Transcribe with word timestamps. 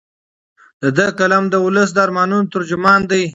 د 0.81 0.83
ده 0.97 1.07
قلم 1.19 1.43
د 1.49 1.55
ولس 1.65 1.89
د 1.93 1.97
ارمانونو 2.05 2.51
ترجمان 2.53 3.01
دی. 3.11 3.23